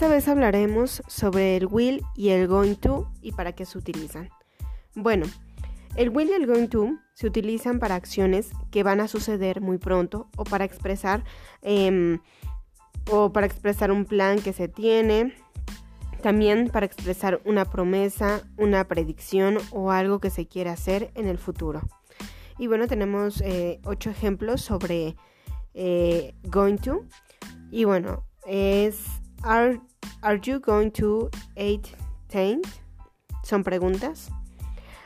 Esta 0.00 0.14
vez 0.14 0.28
hablaremos 0.28 1.02
sobre 1.08 1.58
el 1.58 1.66
will 1.66 2.02
y 2.16 2.30
el 2.30 2.48
going 2.48 2.76
to 2.76 3.12
y 3.20 3.32
para 3.32 3.52
qué 3.52 3.66
se 3.66 3.76
utilizan. 3.76 4.30
Bueno, 4.94 5.26
el 5.94 6.08
will 6.08 6.30
y 6.30 6.32
el 6.32 6.46
going 6.46 6.68
to 6.68 6.96
se 7.12 7.26
utilizan 7.26 7.78
para 7.78 7.96
acciones 7.96 8.48
que 8.70 8.82
van 8.82 9.02
a 9.02 9.08
suceder 9.08 9.60
muy 9.60 9.76
pronto 9.76 10.30
o 10.38 10.44
para 10.44 10.64
expresar 10.64 11.22
em, 11.60 12.18
o 13.10 13.30
para 13.34 13.44
expresar 13.46 13.92
un 13.92 14.06
plan 14.06 14.40
que 14.40 14.54
se 14.54 14.68
tiene, 14.68 15.34
también 16.22 16.70
para 16.70 16.86
expresar 16.86 17.42
una 17.44 17.66
promesa, 17.66 18.40
una 18.56 18.88
predicción 18.88 19.58
o 19.70 19.90
algo 19.90 20.18
que 20.18 20.30
se 20.30 20.48
quiere 20.48 20.70
hacer 20.70 21.10
en 21.14 21.28
el 21.28 21.36
futuro. 21.36 21.82
Y 22.56 22.68
bueno, 22.68 22.88
tenemos 22.88 23.42
eh, 23.42 23.82
ocho 23.84 24.08
ejemplos 24.08 24.62
sobre 24.62 25.14
eh, 25.74 26.34
going 26.44 26.78
to. 26.78 27.04
Y 27.70 27.84
bueno, 27.84 28.24
es 28.46 29.04
are, 29.42 29.80
are 30.22 30.38
you 30.42 30.58
going 30.58 30.90
to 30.92 31.30
eat 31.56 31.94
tent? 32.28 32.66
Son 33.44 33.64
preguntas. 33.64 34.30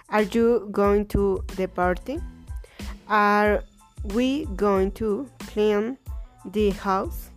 Are 0.09 0.23
you 0.23 0.69
going 0.71 1.07
to 1.07 1.43
the 1.57 1.69
party? 1.69 2.19
Are 3.09 3.63
we 4.15 4.47
going 4.57 4.91
to 4.93 5.29
clean 5.39 5.99
the 6.45 6.71
house? 6.71 7.31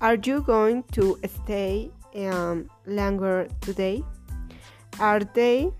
Are 0.00 0.16
you 0.16 0.42
going 0.42 0.82
to 0.92 1.18
stay 1.26 1.90
um, 2.14 2.68
longer 2.86 3.48
today? 3.60 4.04
Are 5.00 5.20
they 5.20 5.72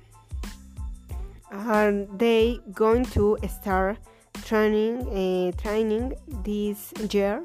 are 1.52 1.92
they 2.16 2.58
going 2.72 3.04
to 3.04 3.38
start 3.48 3.98
training 4.44 5.06
uh, 5.08 5.52
training 5.60 6.14
this 6.42 6.92
year? 7.10 7.44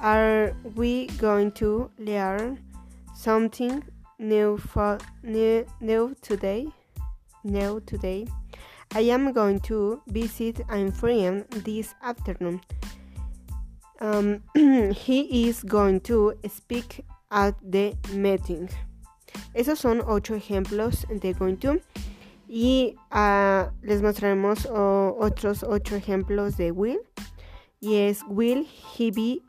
Are 0.00 0.54
we 0.74 1.06
going 1.18 1.52
to 1.52 1.90
learn 1.98 2.60
something 3.14 3.82
new 4.18 4.58
for 4.58 4.98
new, 5.22 5.64
today? 6.20 6.68
New 7.42 7.80
today. 7.80 8.26
I 8.94 9.00
am 9.00 9.32
going 9.32 9.60
to 9.60 10.02
visit 10.08 10.60
a 10.68 10.90
friend 10.92 11.46
this 11.64 11.94
afternoon. 12.02 12.60
Um, 14.00 14.42
he 14.92 15.48
is 15.48 15.62
going 15.62 16.00
to 16.00 16.34
speak 16.46 17.04
at 17.30 17.54
the 17.62 17.96
meeting. 18.12 18.68
Esos 19.54 19.78
son 19.78 20.02
ocho 20.06 20.34
ejemplos 20.34 21.06
de 21.20 21.32
going 21.32 21.56
to. 21.58 21.80
Y 22.48 22.94
uh, 23.10 23.70
les 23.82 24.02
mostraremos 24.02 24.66
otros 24.66 25.64
ocho 25.64 25.96
ejemplos 25.96 26.58
de 26.58 26.70
will. 26.70 26.98
Y 27.80 27.94
es 27.94 28.22
will 28.28 28.62
he 28.64 29.10
be 29.10 29.42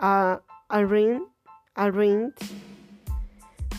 uh, 0.00 0.38
arranged? 0.70 1.24
arranged? 1.76 2.42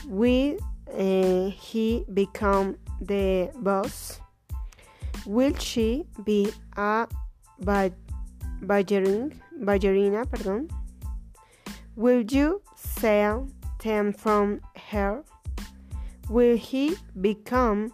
Will 0.08 0.58
uh, 0.92 1.50
he 1.50 2.06
become 2.14 2.78
the 3.02 3.52
boss? 3.58 4.20
Will 5.26 5.54
she 5.56 6.06
be 6.24 6.52
a 6.78 7.08
ballerina? 7.60 9.30
ballerina 9.62 10.26
pardon? 10.26 10.70
Will 11.96 12.22
you 12.22 12.62
sell 12.76 13.48
them 13.84 14.14
from 14.14 14.62
her? 14.90 15.24
Will 16.30 16.58
he 16.58 16.96
become 17.20 17.94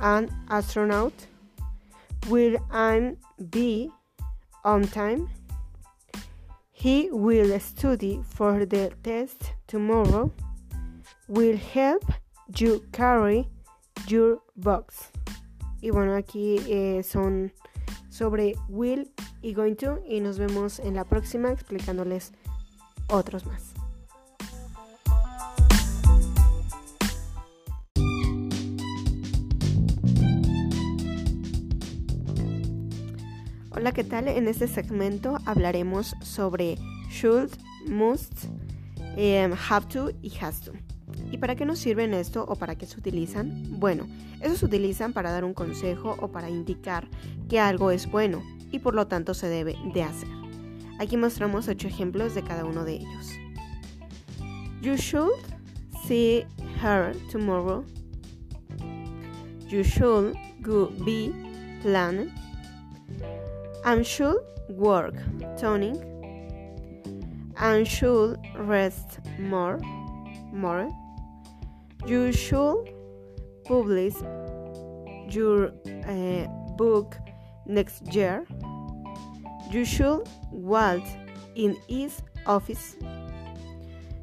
an 0.00 0.30
astronaut? 0.48 1.12
Will 2.28 2.56
I 2.70 3.16
be 3.50 3.90
on 4.64 4.86
time? 4.86 5.28
He 6.82 7.10
will 7.12 7.60
study 7.60 8.20
for 8.24 8.66
the 8.66 8.90
test 9.04 9.54
tomorrow. 9.68 10.32
Will 11.28 11.56
help 11.56 12.02
you 12.58 12.82
carry 12.90 13.48
your 14.08 14.42
box. 14.56 15.12
Y 15.80 15.90
bueno, 15.90 16.16
aquí 16.16 16.58
eh, 16.68 17.04
son 17.04 17.52
sobre 18.10 18.56
will 18.68 19.08
y 19.42 19.54
going 19.54 19.76
to 19.76 20.00
y 20.08 20.18
nos 20.18 20.40
vemos 20.40 20.80
en 20.80 20.96
la 20.96 21.04
próxima 21.04 21.52
explicándoles 21.52 22.32
otros 23.06 23.46
más. 23.46 23.81
Hola, 33.74 33.92
¿qué 33.92 34.04
tal? 34.04 34.28
En 34.28 34.48
este 34.48 34.68
segmento 34.68 35.38
hablaremos 35.46 36.14
sobre 36.20 36.76
should, 37.08 37.50
must, 37.88 38.44
em, 39.16 39.54
have 39.70 39.86
to 39.88 40.10
y 40.20 40.30
has 40.42 40.60
to. 40.60 40.72
¿Y 41.30 41.38
para 41.38 41.56
qué 41.56 41.64
nos 41.64 41.78
sirven 41.78 42.12
esto 42.12 42.44
o 42.46 42.54
para 42.54 42.76
qué 42.76 42.84
se 42.84 42.98
utilizan? 42.98 43.80
Bueno, 43.80 44.06
esos 44.42 44.58
se 44.58 44.66
utilizan 44.66 45.14
para 45.14 45.30
dar 45.30 45.42
un 45.42 45.54
consejo 45.54 46.16
o 46.20 46.30
para 46.30 46.50
indicar 46.50 47.08
que 47.48 47.60
algo 47.60 47.90
es 47.90 48.10
bueno 48.10 48.42
y 48.70 48.78
por 48.80 48.94
lo 48.94 49.06
tanto 49.06 49.32
se 49.32 49.48
debe 49.48 49.74
de 49.94 50.02
hacer. 50.02 50.28
Aquí 50.98 51.16
mostramos 51.16 51.66
ocho 51.66 51.88
ejemplos 51.88 52.34
de 52.34 52.42
cada 52.42 52.66
uno 52.66 52.84
de 52.84 52.96
ellos. 52.96 53.30
You 54.82 54.96
should 54.96 55.32
see 56.06 56.44
her 56.82 57.16
tomorrow. 57.30 57.86
You 59.70 59.82
should 59.82 60.34
go 60.60 60.90
be 61.06 61.32
planned. 61.80 62.30
I 63.84 64.02
should 64.02 64.38
work 64.68 65.14
toning. 65.58 65.98
I 67.56 67.82
should 67.82 68.38
rest 68.56 69.18
more. 69.40 69.78
More. 70.52 70.88
You 72.06 72.32
should 72.32 72.94
publish 73.64 74.14
your 75.28 75.72
uh, 76.06 76.46
book 76.76 77.16
next 77.66 78.06
year. 78.14 78.46
You 79.70 79.84
should 79.84 80.28
walk 80.52 81.02
in 81.56 81.76
his 81.88 82.22
office. 82.46 82.96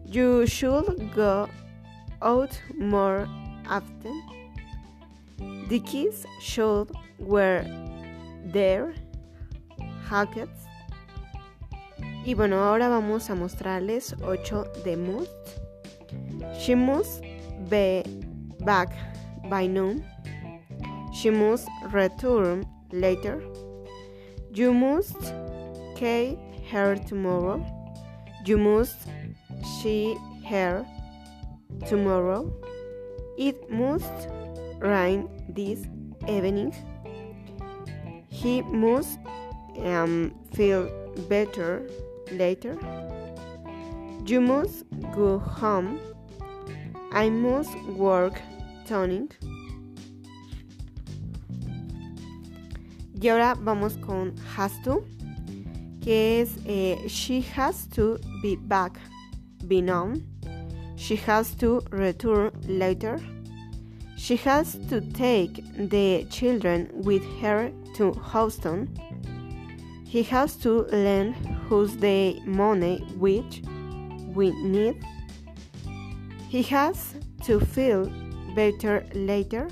You 0.06 0.48
should 0.48 1.14
go 1.14 1.50
out 2.22 2.62
more 2.78 3.28
often. 3.68 4.24
The 5.68 5.80
kids 5.82 6.26
should 6.40 6.92
wear 7.18 7.66
their 8.46 8.94
hackets. 10.10 10.68
Y 12.26 12.34
bueno, 12.34 12.64
ahora 12.64 12.90
vamos 12.90 13.30
a 13.30 13.36
mostrarles 13.36 14.16
8 14.22 14.66
de 14.84 14.98
must. 14.98 15.32
She 16.60 16.76
must 16.76 17.24
be 17.70 18.04
back 18.66 18.90
by 19.50 19.68
noon. 19.68 20.04
She 21.14 21.32
must 21.32 21.68
return 21.92 22.66
later. 22.92 23.42
You 24.54 24.74
must 24.74 25.18
key 25.96 26.38
her 26.72 26.96
tomorrow. 26.96 27.64
You 28.46 28.58
must 28.58 29.08
see 29.82 30.16
her 30.50 30.86
tomorrow. 31.88 32.52
It 33.38 33.70
must 33.70 34.28
rain 34.80 35.30
this 35.48 35.88
evening. 36.28 36.74
He 38.30 38.62
must 38.62 39.20
um, 39.86 40.34
feel 40.54 40.90
better 41.28 41.88
later. 42.32 42.78
You 44.26 44.42
must 44.42 44.86
go 45.16 45.40
home. 45.40 46.00
I 47.12 47.30
must 47.30 47.76
work 47.96 48.40
toning. 48.88 49.32
Y 53.22 53.28
ahora 53.28 53.56
vamos 53.56 53.98
con 53.98 54.34
has 54.56 54.72
to, 54.84 55.04
que 56.02 56.42
es 56.42 56.58
eh, 56.66 57.08
she 57.08 57.42
has 57.42 57.86
to 57.88 58.18
be 58.42 58.56
back, 58.56 58.98
be 59.68 59.82
known. 59.82 60.24
She 60.96 61.16
has 61.16 61.54
to 61.56 61.82
return 61.92 62.52
later. 62.68 63.20
She 64.16 64.36
has 64.38 64.78
to 64.90 65.02
take 65.02 65.64
the 65.76 66.26
children 66.30 66.90
with 66.94 67.24
her 67.42 67.72
to 67.96 68.14
Houston. 68.32 68.90
He 70.10 70.24
has 70.24 70.56
to 70.64 70.88
lend 70.92 71.36
us 71.70 71.94
the 71.94 72.40
money 72.44 72.98
which 73.16 73.62
we 74.34 74.50
need. 74.64 75.06
He 76.50 76.64
has 76.64 77.14
to 77.44 77.60
feel 77.60 78.12
better 78.56 79.06
later. 79.14 79.68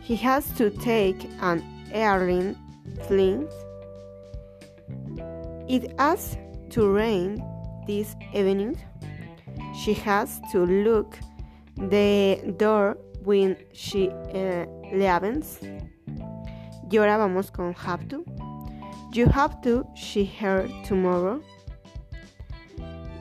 He 0.00 0.16
has 0.16 0.50
to 0.52 0.70
take 0.70 1.28
an 1.42 1.62
airline 1.92 2.56
flight. 3.06 3.52
It 5.68 5.92
has 5.98 6.38
to 6.70 6.88
rain 6.88 7.44
this 7.86 8.16
evening. 8.32 8.80
She 9.84 9.92
has 9.92 10.40
to 10.52 10.64
look 10.64 11.18
the 11.76 12.54
door 12.56 12.96
when 13.22 13.58
she 13.74 14.08
uh, 14.08 14.64
leaves. 14.94 15.60
Y 16.90 16.98
ahora 16.98 17.18
vamos 17.18 17.50
con 17.50 17.72
have 17.74 18.08
to. 18.08 18.24
You 19.12 19.26
have 19.26 19.60
to 19.62 19.86
see 19.94 20.24
her 20.40 20.68
tomorrow. 20.84 21.40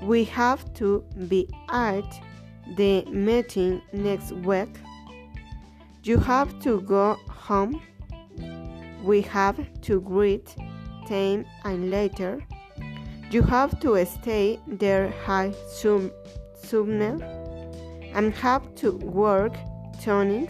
We 0.02 0.24
have 0.26 0.74
to 0.76 1.04
be 1.28 1.48
at 1.70 2.04
the 2.78 3.06
meeting 3.06 3.82
next 3.94 4.32
week. 4.32 4.70
You 6.04 6.18
have 6.18 6.60
to 6.62 6.82
go 6.82 7.18
home. 7.30 7.82
We 9.04 9.22
have 9.22 9.60
to 9.82 10.02
greet 10.02 10.56
time 11.08 11.46
and 11.64 11.92
later. 11.92 12.40
You 13.30 13.44
have 13.44 13.80
to 13.82 14.04
stay 14.06 14.60
there 14.68 15.14
high 15.26 15.54
soon, 15.70 16.12
sooner 16.56 17.18
and 18.14 18.34
have 18.34 18.74
to 18.76 18.92
work 18.92 19.54
tuning. 20.02 20.50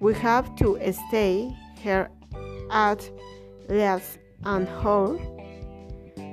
We 0.00 0.14
have 0.14 0.54
to 0.56 0.78
stay 1.08 1.56
here 1.82 2.10
at 2.70 3.10
less 3.68 4.18
an 4.44 4.68
hour. 4.68 5.18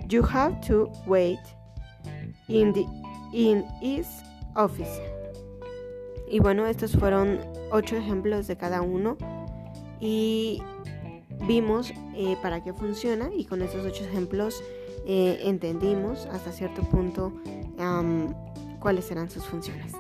You 0.08 0.22
have 0.24 0.60
to 0.68 0.92
wait 1.06 1.40
in 2.48 2.74
the 2.74 2.86
in 3.34 3.66
his 3.82 4.08
office. 4.56 5.02
Y 6.32 6.40
bueno, 6.40 6.68
estos 6.68 6.96
fueron 6.96 7.40
ocho 7.72 7.96
ejemplos 7.96 8.48
de 8.48 8.56
cada 8.56 8.82
uno 8.82 9.18
y 10.00 10.62
vimos 11.48 11.92
eh, 12.16 12.38
para 12.42 12.64
qué 12.64 12.74
funciona 12.74 13.30
y 13.36 13.46
con 13.46 13.62
estos 13.62 13.86
ocho 13.86 14.04
ejemplos 14.04 14.64
eh, 15.06 15.40
entendimos 15.44 16.28
hasta 16.28 16.52
cierto 16.52 16.84
punto 16.84 17.34
cuáles 18.80 19.06
serán 19.06 19.30
sus 19.30 19.46
funciones. 19.46 19.94